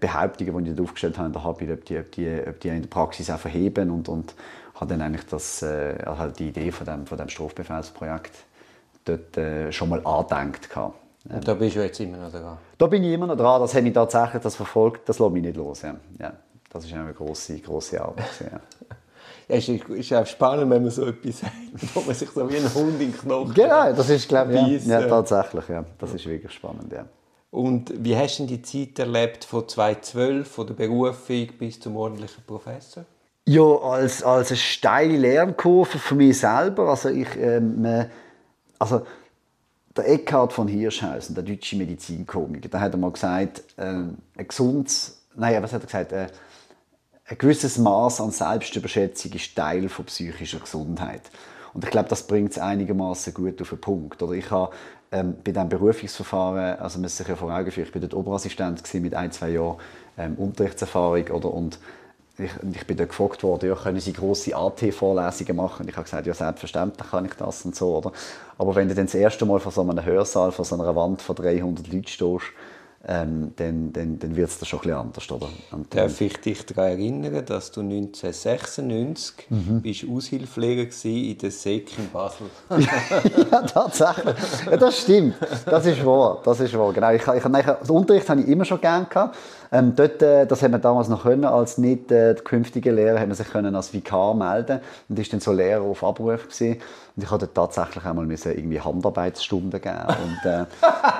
[0.00, 2.80] Behauptungen, die ich aufgestellt habe in der Habil, ob die, ob die, ob die in
[2.80, 4.34] der Praxis auch verheben und, und
[4.76, 8.32] habe dann eigentlich das, äh, halt die Idee von dem, von dem Strafbefehlsprojekt
[9.04, 10.70] dort äh, schon mal angedenkt.
[11.28, 12.56] Und da bist du jetzt immer noch dran?
[12.78, 13.60] Da bin ich immer noch dran.
[13.60, 15.08] Das hat mich tatsächlich das verfolgt.
[15.08, 15.82] Das lässt mich nicht los.
[15.82, 15.96] Ja.
[16.18, 16.32] ja.
[16.70, 18.26] Das ist eine grosse, grosse Arbeit.
[18.40, 18.60] Ja.
[19.48, 21.52] Ja, es ist, ist auch spannend, wenn man so etwas sagt,
[21.94, 24.86] wo man sich so wie ein Hund in den Knochen Genau, das ist, glaube ich,
[24.86, 25.68] ja, ja, tatsächlich.
[25.68, 25.84] Ja.
[25.98, 27.06] Das ist wirklich spannend, ja.
[27.50, 32.42] Und wie hast du die Zeit erlebt von 2012, von der Berufung bis zum ordentlichen
[32.44, 33.04] Professor?
[33.46, 36.88] Ja, als, als eine steile Lernkurve für mich selber.
[36.88, 38.06] Also ich, ähm,
[38.78, 39.02] also
[39.96, 45.62] der Eckhard von Hirschhausen, der deutsche Medizinkomiker, der hat mal gesagt, äh, ein gesundes, nein,
[45.62, 46.26] was hat er gesagt, äh,
[47.28, 51.22] ein gewisses Maß an Selbstüberschätzung ist Teil von psychischer Gesundheit.
[51.74, 54.22] Und ich glaube, das bringt es einigermaßen gut auf den Punkt.
[54.22, 54.72] Oder ich habe
[55.10, 58.94] ähm, bei diesem Berufungsverfahren, also man sich ja vor Augen führen, ich war dort Oberassistent
[58.94, 59.76] mit ein, zwei Jahren
[60.16, 61.80] ähm, Unterrichtserfahrung oder, und
[62.38, 65.82] ich, ich bin dort gefragt worden, ja, können Sie grosse AT-Vorlesungen machen?
[65.82, 68.12] Und ich habe gesagt, ja, selbstverständlich kann ich das und so, oder?
[68.56, 71.22] Aber wenn du dann das erste Mal vor so einem Hörsaal, vor so einer Wand
[71.22, 72.44] von 300 Leuten stehst,
[73.08, 75.30] ähm, dann, dann, dann wird es da schon ein bisschen anders.
[75.30, 75.48] Oder?
[75.70, 79.80] Und Darf ich dich daran erinnern, dass du 1996 mhm.
[79.80, 82.46] bist Aushilfspfleger in der SEC in Basel?
[83.50, 84.34] ja, tatsächlich.
[84.68, 85.34] Ja, das stimmt.
[85.66, 86.40] Das ist wahr.
[86.44, 86.92] Das ist wahr.
[86.92, 87.12] Genau.
[87.12, 89.36] Ich, ich, ich, den Unterricht habe ich immer schon gerne gehabt.
[89.72, 93.28] Ähm, dort, äh, das haben wir damals noch können, als nicht äh, künftige Lehrer, haben
[93.28, 96.80] wir sich können als Vikar melden und ist dann so Lehrer auf Abruf gewesen.
[97.16, 100.66] Und ich hatte tatsächlich einmal müssen irgendwie Handarbeitsstunden geben und, äh,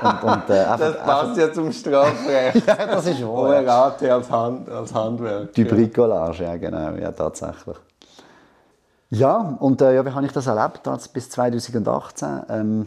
[0.03, 2.67] und, und äh, einfach, Das passt ja zum Strafrecht.
[2.67, 3.31] ja, das ist wahr.
[3.31, 5.53] ORAT als, Hand, als Handwerk.
[5.53, 7.77] Die Bricolage, ja genau, ja tatsächlich.
[9.11, 12.43] Ja, und äh, ja, wie habe ich das erlebt als bis 2018?
[12.49, 12.87] Ähm,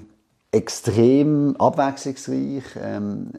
[0.51, 2.63] extrem abwechslungsreich.
[2.81, 3.31] Ähm,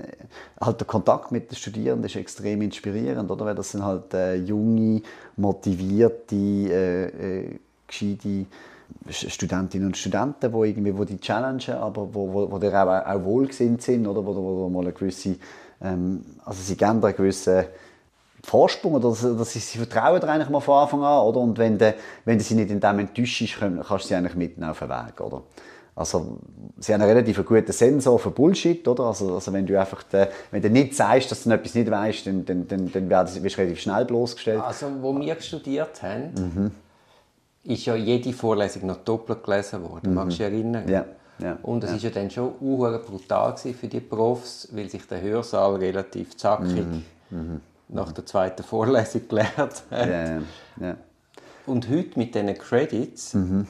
[0.61, 3.47] halt der Kontakt mit den Studierenden ist extrem inspirierend, oder?
[3.47, 5.03] Weil das sind halt äh, junge,
[5.37, 8.47] motivierte, äh, äh, gescheite
[9.09, 13.25] Studentinnen und Studenten, die irgendwie wo die challengen, aber wo, wo, wo die auch, auch
[13.25, 14.25] wohlgesinnt sind, oder?
[14.25, 15.37] Wo, wo, wo mal eine gewisse,
[15.81, 17.65] ähm, also sie geben einen gewissen
[18.43, 21.41] Vorsprung oder dass, sie, sie vertrauen dir eigentlich mal von Anfang an, oder?
[21.41, 24.71] Und wenn du, wenn du sie nicht in dem enttäuschst, kannst du sie eigentlich mitnehmen
[24.71, 25.43] auf den Weg, oder?
[25.95, 26.39] Also,
[26.79, 29.05] sie haben einen relativ guten Sensor für Bullshit, oder?
[29.05, 32.27] Also, also wenn du einfach, de, wenn du nicht sagst, dass du etwas nicht weißt,
[32.27, 34.63] dann, dann, dann, dann wirst du relativ schnell bloßgestellt.
[34.63, 36.71] Also, wo wir studiert haben, mhm.
[37.65, 40.11] Ist ja jede Vorlesung noch doppelt gelesen worden.
[40.11, 40.15] Mhm.
[40.15, 40.89] Magst du dich erinnern?
[40.89, 41.05] Ja.
[41.43, 41.97] Ja, und es ja.
[41.97, 47.05] ist ja dann schon brutal für die Profs, weil sich der Hörsaal relativ zackig mhm.
[47.31, 47.61] Mhm.
[47.89, 49.83] nach der zweiten Vorlesung gelernt hat.
[49.91, 50.43] Ja,
[50.87, 50.97] ja.
[51.65, 53.67] Und heute mit diesen Credits, mhm.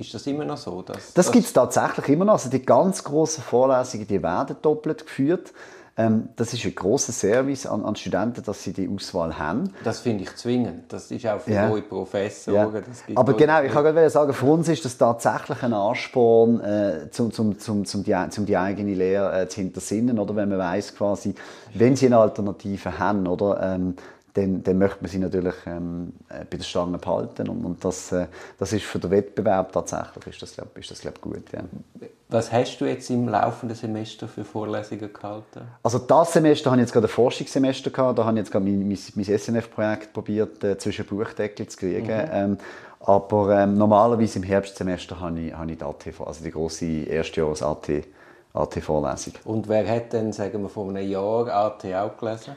[0.00, 0.80] Ist das immer noch so?
[0.80, 2.32] Dass, das gibt es tatsächlich immer noch.
[2.32, 5.52] Also die ganz grossen Vorlesungen die werden doppelt geführt.
[6.00, 9.72] Ähm, das ist ein großer Service an, an, Studenten, dass sie die Auswahl haben.
[9.84, 10.90] Das finde ich zwingend.
[10.90, 11.68] Das ist auch für ja.
[11.68, 12.74] neue Professoren.
[12.74, 13.16] Ja.
[13.16, 17.32] Aber genau, ich kann gerade sagen, für uns ist das tatsächlich ein Ansporn, äh, zum,
[17.32, 20.96] zum, zum, zum, die, zum die eigene Lehre äh, zu hintersinnen, oder wenn man weiß
[20.96, 21.34] quasi,
[21.74, 23.94] wenn sie eine Alternative haben, oder ähm,
[24.34, 27.48] dann, dann möchte man sie natürlich ähm, äh, bei der Stange behalten.
[27.48, 28.26] Und, und das, äh,
[28.58, 31.52] das ist für den Wettbewerb tatsächlich ist das, glaub, ist das glaub, gut.
[31.52, 31.60] Ja.
[32.30, 35.62] Was hast du jetzt im laufenden Semester für Vorlesungen gehalten?
[35.82, 38.18] Also das Semester habe ich jetzt gerade ein Forschungssemester gehabt.
[38.18, 42.06] Da habe ich jetzt gerade mein, mein, mein SNF-Projekt probiert, äh, zwischen Buchdeckel zu kriegen.
[42.06, 42.30] Mhm.
[42.32, 42.58] Ähm,
[43.00, 47.62] aber ähm, normalerweise im Herbstsemester habe ich, habe ich die AT, also die große Erstjahres
[47.62, 47.88] AT,
[48.52, 49.34] AT-Vorlesung.
[49.44, 52.54] Und wer hat denn, sagen wir, vor einem Jahr AT auch gelesen?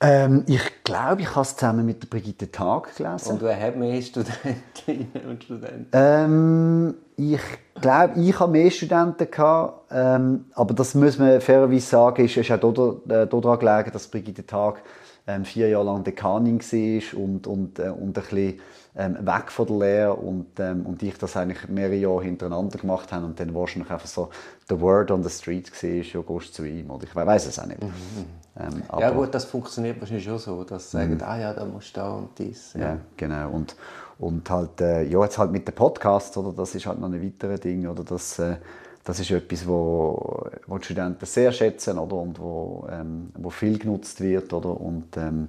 [0.00, 3.32] Ähm, ich glaube, ich habe es zusammen mit der Brigitte Tag gelesen.
[3.32, 5.88] Und wer hat mehr Studentinnen und Studenten?
[5.92, 7.40] Ähm, ich
[7.80, 12.50] glaube, ich habe mehr Studenten gehabt, ähm, aber das muss man fairerweise sagen, ist, ist
[12.50, 14.82] auch äh, daran gelegen, dass Brigitte Tag
[15.26, 18.60] ähm, vier Jahre lang Dekanin war und, und, äh, und ein bisschen
[18.96, 23.12] ähm, weg von der Lehre und, ähm, und ich das eigentlich mehrere Jahre hintereinander gemacht
[23.12, 24.30] habe und dann wahrscheinlich einfach so
[24.68, 27.66] the word on the street war, ja, gehst zu ihm oder ich weiß es auch
[27.66, 27.82] nicht.
[27.82, 27.90] Mhm.
[28.58, 31.22] Ähm, ja gut, das funktioniert wahrscheinlich schon so, dass sie sagen, mhm.
[31.22, 32.72] ah ja, da musst du da und dies.
[32.72, 33.76] Ja, ja genau und,
[34.18, 37.22] und halt, äh, ja jetzt halt mit den Podcasts, oder, das ist halt noch ein
[37.22, 38.56] weiteres Ding, oder das, äh,
[39.04, 43.78] das ist etwas, wo, wo die Studenten sehr schätzen, oder, und wo, ähm, wo viel
[43.78, 45.48] genutzt wird, oder, und, ähm,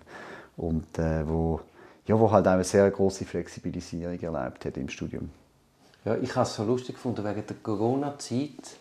[0.58, 1.62] und äh, wo
[2.08, 5.30] ja, wo halt eine sehr große Flexibilisierung erlebt hat im Studium.
[6.06, 8.78] Ja, ich habe es so lustig gefunden wegen der Corona-Zeit.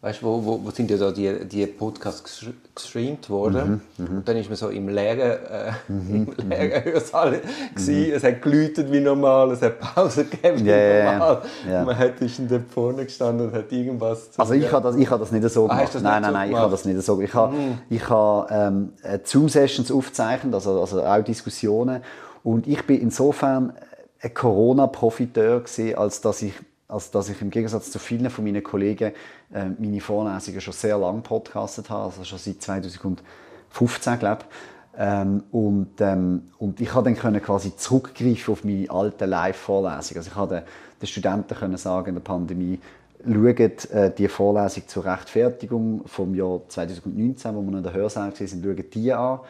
[0.00, 3.82] Weißt, wo, wo, wo sind ja da die, die Podcasts gestreamt worden?
[3.96, 8.12] Mhm, mhm, und dann ist man so im leeren, äh, mhm, im leeren Hörsaal mhm.
[8.14, 11.42] Es hat geläutet wie normal, es hat Pause gegeben wie yeah, normal.
[11.66, 11.84] Yeah.
[11.84, 14.94] Man hat ist in der vorne gestanden und hat irgendwas zu Also ich habe das,
[14.94, 15.96] ich habe das nicht so ah, gemacht.
[15.96, 17.28] Ah, nein, nein, nein, ich habe das nicht so gemacht.
[17.28, 17.56] Ich habe,
[17.90, 18.92] ich habe ähm,
[19.24, 22.02] Zoom-Sessions aufgezeichnet, also, also auch Diskussionen
[22.42, 23.72] und ich bin insofern
[24.20, 25.64] ein Corona-Profiteur
[25.96, 26.54] als dass ich
[26.88, 29.12] als dass ich im Gegensatz zu vielen von meinen Kollegen
[29.52, 34.56] äh, meine Vorlesungen schon sehr lange podcastet habe, also schon seit 2015, glaube ich.
[35.00, 40.18] Ähm, und, ähm, und ich konnte dann quasi zurückgreifen auf meine alten Live-Vorlesungen.
[40.18, 40.64] Also ich konnte
[41.00, 42.80] den Studenten können sagen in der Pandemie,
[43.24, 48.48] schaut äh, die Vorlesung zur Rechtfertigung vom Jahr 2019, wo wir in der Hörsaal waren,
[48.48, 49.40] schaut die an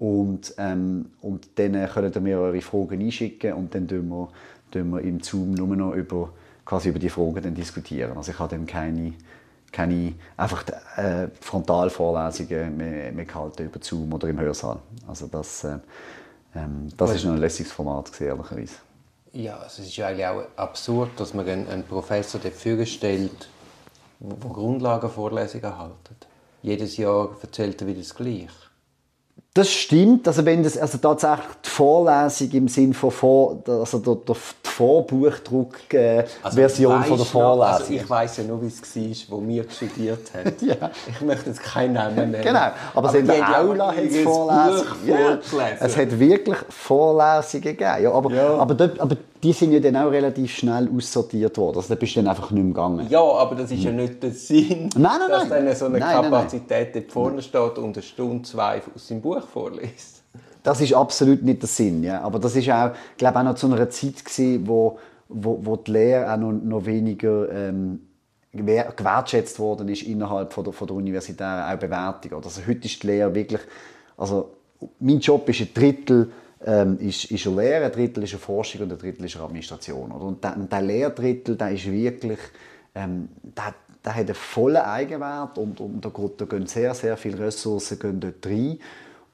[0.00, 4.28] und, ähm, und dann könnt ihr mir eure Fragen einschicken und dann tun wir,
[4.70, 6.32] tun wir im Zoom nur noch über,
[6.64, 8.16] quasi über die Fragen dann diskutieren.
[8.16, 9.12] Also ich habe dann keine,
[9.70, 10.64] keine einfach
[10.96, 14.78] äh, Frontalvorlesungen mehr, mehr gehalten über Zoom oder im Hörsaal.
[15.06, 15.78] Also das, äh,
[16.56, 18.76] ähm, das ist noch ein lässiges Format, ehrlicherweise.
[19.34, 23.50] Ja, es ist ja eigentlich auch absurd, dass man einen, einen Professor dafür stellt,
[24.18, 26.26] der Grundlagenvorlesungen hält.
[26.62, 28.48] Jedes Jahr erzählt er wieder das Gleiche.
[29.52, 34.14] Das stimmt, also wenn das also tatsächlich die Vorlesung im Sinn von vor, also der,
[34.14, 37.58] der Vorbuchdruck-Version äh, also, von der Vorlesung.
[37.58, 38.80] Noch, also ich weiß ja nur, wie es
[39.28, 40.52] war, wo wir studiert haben.
[40.64, 40.92] ja.
[41.08, 42.44] Ich möchte jetzt keinen Namen nennen.
[42.44, 44.86] Genau, aber, aber in der Aula hat es Vorlesungen.
[45.04, 45.40] Ja,
[45.80, 48.04] es hat wirklich Vorlesungen gegeben.
[48.04, 48.54] Ja, aber, ja.
[48.54, 51.78] Aber, dort, aber die sind ja dann auch relativ schnell aussortiert worden.
[51.78, 53.06] Also da bist du dann einfach nicht mehr gegangen.
[53.08, 56.22] Ja, aber das ist ja nicht der Sinn, nein, nein, dass dann so eine nein,
[56.22, 60.22] Kapazität dort vorne steht und eine Stunde, zwei aus dem Buch vorliest.
[60.62, 62.02] Das ist absolut nicht der Sinn.
[62.02, 62.20] Ja.
[62.20, 64.98] Aber das ist auch, glaube auch noch zu einer Zeit gewesen, wo,
[65.28, 68.00] wo, wo die Lehre auch noch, noch weniger ähm,
[68.52, 72.42] gewertschätzt worden ist innerhalb von der, von der universitären Bewertung.
[72.44, 73.60] Also heute ist die Lehre wirklich,
[74.16, 74.50] also
[74.98, 76.30] mein Job ist ein Drittel
[76.64, 79.44] ähm, ist, ist eine Lehre, ein Drittel ist eine Forschung und ein Drittel ist eine
[79.44, 80.12] Administration.
[80.12, 80.24] Oder?
[80.24, 82.38] Und der, Lehrdrittel, der ist wirklich,
[82.94, 87.38] ähm, der, der hat einen vollen Eigenwert und, und da, da gehen sehr, sehr viele
[87.38, 88.78] Ressourcen gehen dort rein.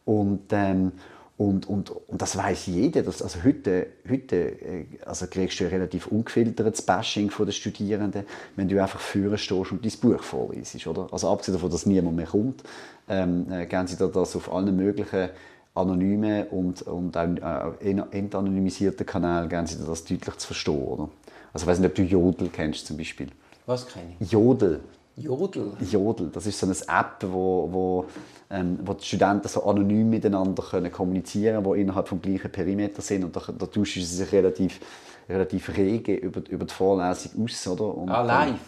[0.04, 0.92] Und, ähm,
[1.36, 3.02] und, und, und das weiß jeder.
[3.02, 8.24] Dass, also heute heute äh, also kriegst du ein relativ ungefiltertes Bashing von den Studierenden,
[8.54, 10.86] wenn du einfach führen stehst und dein Buch vorliest.
[10.86, 11.08] Oder?
[11.12, 12.62] Also abgesehen davon, dass niemand mehr kommt,
[13.08, 15.28] ähm, äh, geben sie dir das auf allen möglichen
[15.76, 20.82] anonymen und, und auch äh, entanonymisierten Kanälen geben sie das deutlich zu verstehen.
[20.82, 21.08] Oder?
[21.52, 23.28] Also ich weiß nicht, ob du Jodel kennst zum Beispiel.
[23.66, 24.30] Was kenne ich?
[24.30, 24.80] Jodel.
[25.16, 25.72] Jodel?
[25.80, 26.28] Jodel.
[26.30, 28.04] Das ist so eine App, wo, wo,
[28.50, 33.00] ähm, wo die Studenten so anonym miteinander können kommunizieren können, die innerhalb des gleichen Perimeter
[33.00, 33.24] sind.
[33.24, 34.80] Und da, da tauschen sie sich relativ,
[35.28, 37.66] relativ rege über, über die Vorlesung aus.
[37.66, 37.94] Oder?
[37.94, 38.58] Und, ah, live?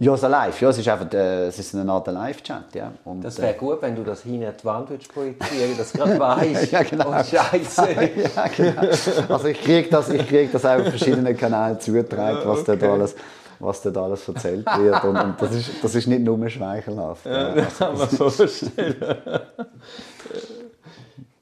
[0.00, 0.60] Ja, so live.
[0.60, 2.74] Ja, es ist einfach äh, es ist eine Art Live-Chat.
[2.74, 2.92] Ja.
[3.22, 5.98] das wäre äh, gut, wenn du das hinten an die Wand würdest projizieren dass du
[5.98, 6.72] gerade weißt.
[6.72, 7.10] ja, genau.
[7.10, 7.88] Oh, Scheiße.
[8.36, 8.80] ja, genau.
[9.28, 12.76] Also ich kriege das, ich krieg das auf verschiedenen Kanälen zugetragen, was okay.
[12.76, 13.14] dort alles
[13.60, 15.04] was dort alles erzählt wird.
[15.04, 17.24] Und, und, das, ist, das ist nicht nur schmeichelhaft.
[17.24, 18.96] Ja, das kann man vorstellen.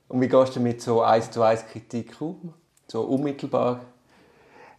[0.08, 2.52] und wie gehst du mit so 1 zu 1 Kritik um?
[2.86, 3.80] So unmittelbar?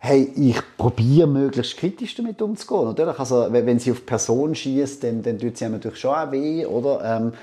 [0.06, 2.88] Hey, ich probiere möglichst kritisch damit umzugehen.
[2.88, 6.66] Natürlich, also, wenn sie auf Person schießt, dann, dann tut sie natürlich schon auch weh,
[6.66, 7.00] oder?
[7.06, 7.34] Ähm,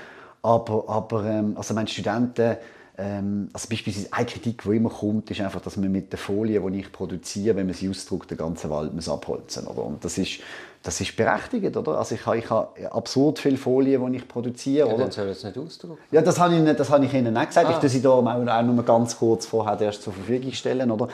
[0.43, 2.57] aber, aber ähm, also meine Studenten,
[2.99, 6.61] ähm, also beispielsweise eine Kritik, die immer kommt, ist einfach, dass man mit der Folie,
[6.69, 9.83] die ich produziere, wenn man sie ausdruckt, den ganzen Wald muss abholzen oder?
[9.83, 10.41] Und das ist,
[10.83, 11.97] das ist berechtigt, oder?
[11.97, 14.87] Also ich habe, ich habe absurd viele Folien, die ich produziere.
[14.87, 15.05] Ja, oder?
[15.05, 15.97] dann soll es nicht ausdrucken.
[16.11, 17.67] Ja, das habe ich, das habe ich Ihnen nicht gesagt.
[17.67, 17.71] Ah.
[17.71, 21.07] Ich tue sie da auch, auch nur ganz kurz vorher erst zur Verfügung stellen, oder?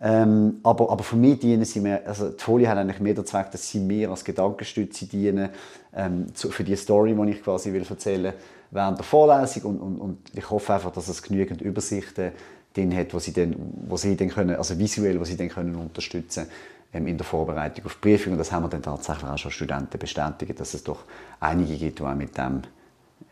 [0.00, 3.26] Ähm, aber, aber für mich dienen sie mehr, also die Folie hat eigentlich mehr den
[3.26, 5.48] Zweck, dass sie mir als Gedankenstütze dienen
[5.94, 8.32] ähm, zu, für die Story, die ich quasi will erzählen
[8.70, 12.32] während der Vorlesung und, und, und ich hoffe einfach, dass es genügend Übersichten
[12.74, 13.56] drin hat, wo sie dann,
[13.88, 16.46] wo sie dann können, also visuell, wo sie dann können unterstützen
[16.92, 19.50] ähm, in der Vorbereitung auf die Prüfung und das haben wir dann tatsächlich auch schon
[19.50, 21.00] Studenten bestätigt, dass es doch
[21.40, 22.62] einige gibt, die auch mit dem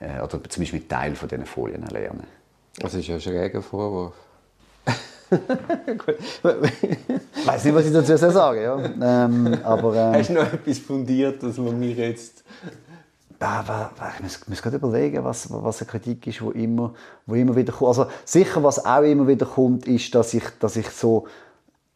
[0.01, 2.25] äh, oder zumindest mit Teil von diesen Folien lernen.
[2.79, 4.15] Das ist ja ein schräger Vorwurf.
[5.31, 9.25] ich weiß nicht, was ich dazu sagen ja.
[9.25, 12.45] Ähm, aber, ähm, Hast du noch etwas fundiert, dass man mir jetzt...
[13.39, 16.95] Ich muss, muss gerade überlegen, was, was eine Kritik ist, die immer,
[17.27, 17.89] wo immer wieder kommt.
[17.89, 21.27] Also sicher, was auch immer wieder kommt, ist, dass ich, dass ich so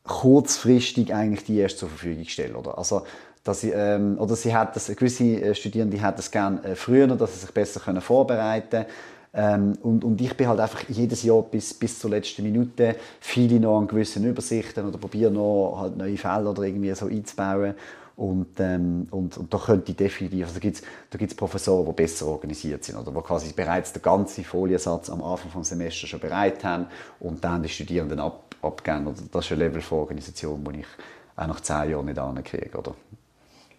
[0.05, 2.55] kurzfristig eigentlich die erst zur Verfügung stelle.
[2.55, 2.77] Oder?
[2.77, 3.03] Also,
[3.43, 7.07] dass ich, ähm, oder sie hat das, gewisse äh, Studierende hätten es gerne äh, früher,
[7.07, 8.87] dass sie sich besser können vorbereiten können.
[9.33, 13.61] Ähm, und, und ich bin halt einfach jedes Jahr bis, bis zur letzten Minute viele
[13.61, 17.75] noch an gewissen Übersichten oder probiere noch halt neue Fälle oder irgendwie so einzubauen.
[18.17, 21.87] Und, ähm, und, und da könnte ich definitiv, also da gibt es da gibt's Professoren,
[21.87, 26.11] die besser organisiert sind oder die quasi bereits den ganzen Foliensatz am Anfang des Semesters
[26.11, 26.87] schon bereit haben
[27.19, 29.07] und dann die Studierenden ab, abgeben.
[29.07, 30.87] Oder das ist ein Level von Organisation, den ich
[31.35, 32.77] auch nach zehn Jahren nicht ankriege.
[32.77, 32.95] Oder?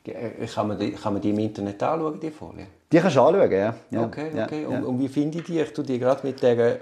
[0.06, 2.81] Äh, kann man, die, kann man die im Internet anschauen, die Folien?
[2.92, 3.74] Die kannst du anschauen, ja.
[3.90, 4.04] ja.
[4.04, 4.64] Okay, okay.
[4.64, 5.60] Ja, und, und, wie finde ich die?
[5.60, 6.80] Ich tue die gerade mit der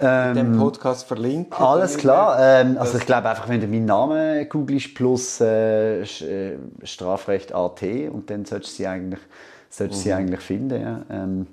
[0.00, 1.52] ähm, mit dem Podcast verlinken.
[1.54, 2.38] Alles klar.
[2.40, 7.82] Ähm, also ich glaube einfach, wenn du meinen Namen googelst plus äh, äh Strafrecht AT
[7.82, 9.20] und dann solltest du sie eigentlich,
[9.68, 10.04] solltest mhm.
[10.04, 10.80] sie eigentlich finden.
[10.80, 11.00] Ja.
[11.10, 11.46] Ähm,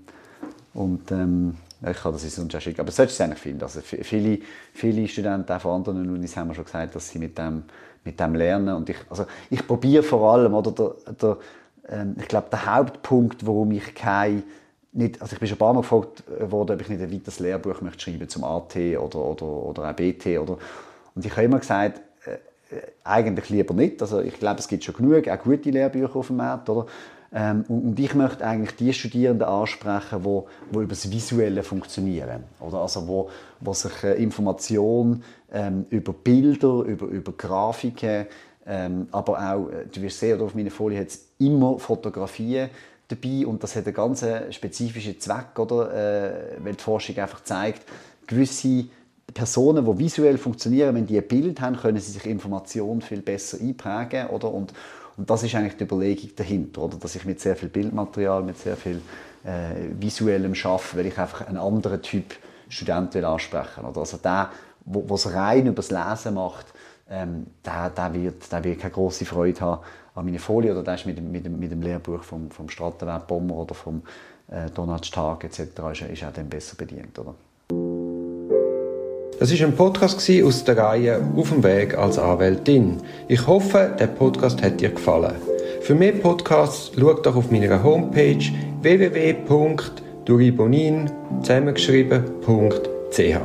[0.75, 1.55] und ähm,
[1.89, 2.81] ich kann das sonst auch schicken.
[2.81, 3.63] Aber solltest du sie eigentlich finden.
[3.63, 4.39] Also viele,
[4.73, 7.63] viele Studenten auch von anderen Unis haben schon gesagt, dass sie mit dem
[8.05, 8.75] mit dem Lernen.
[8.75, 11.37] Und ich, also ich probiere vor allem, oder der, der,
[11.89, 14.43] ähm, ich glaube, der Hauptpunkt, warum ich kein
[14.95, 17.39] nicht, also ich bin schon ein paar Mal gefragt worden, ob ich nicht ein weiteres
[17.39, 20.39] Lehrbuch möchte schreiben zum AT oder, oder, oder auch BT.
[20.39, 20.57] Oder,
[21.13, 24.01] und ich habe immer gesagt, äh, äh, eigentlich lieber nicht.
[24.01, 26.69] Also ich glaube, es gibt schon genug, auch gute Lehrbücher auf dem Markt.
[26.69, 26.85] Oder?
[27.33, 32.45] Ähm, und, und, ich möchte eigentlich die Studierenden ansprechen, die, die über das Visuelle funktionieren.
[32.61, 32.77] Oder?
[32.77, 38.27] Also wo, wo sich äh, Information ähm, über Bilder, über, über Grafiken,
[38.65, 42.69] ähm, aber auch, äh, du wirst sehen, auf meiner Folie hat es immer Fotografien
[43.07, 45.93] dabei und das hat einen ganz spezifischen Zweck, oder?
[45.93, 47.83] Äh, weil die Forschung einfach zeigt,
[48.25, 48.85] gewisse
[49.33, 53.59] Personen, die visuell funktionieren, wenn die ein Bild haben, können sie sich Informationen viel besser
[53.59, 54.51] einprägen, oder?
[54.51, 54.73] Und,
[55.17, 56.97] und das ist eigentlich die Überlegung dahinter, oder?
[56.97, 59.01] Dass ich mit sehr viel Bildmaterial, mit sehr viel
[59.43, 62.35] äh, visuellem arbeite, weil ich einfach einen anderen Typ
[62.69, 63.99] Student will ansprechen will.
[63.99, 64.49] Also der,
[64.85, 66.65] der es rein über das Lesen macht,
[67.09, 69.83] ähm, der, der, wird, der wird keine große Freude haben
[70.15, 73.57] an meine Folie oder der ist mit, mit, mit dem Lehrbuch vom, vom Strattenwert Bommer
[73.57, 74.01] oder vom
[74.49, 75.59] äh, Donald Stark etc.
[75.91, 77.19] ist, ist auch dann besser bedient.
[77.19, 77.35] Oder?
[79.37, 83.01] Das ist ein Podcast aus der Reihe Auf dem Weg als Anwältin.
[83.27, 85.35] Ich hoffe, der Podcast hat dir gefallen.
[85.81, 88.39] Für mehr Podcasts schau doch auf meiner Homepage
[88.81, 93.37] www.duribonin zusammengeschrieben.ch.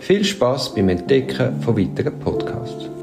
[0.00, 2.97] Viel Spaß beim Entdecken von weiteren Podcasts.